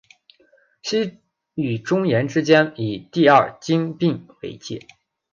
[0.81, 1.19] 西
[1.53, 4.87] 与中延之间以第二京滨为界。